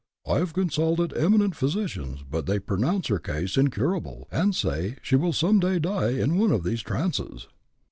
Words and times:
I 0.25 0.39
have 0.39 0.53
consulted 0.53 1.13
eminent 1.15 1.55
physicians, 1.55 2.21
but 2.27 2.47
they 2.47 2.57
pronounce 2.57 3.05
her 3.09 3.19
case 3.19 3.55
incurable, 3.55 4.27
and 4.31 4.55
say 4.55 4.97
she 5.03 5.15
will 5.15 5.31
some 5.31 5.59
day 5.59 5.77
die 5.77 6.13
in 6.13 6.39
one 6.39 6.51
of 6.51 6.63
these 6.63 6.81
trances." 6.81 7.47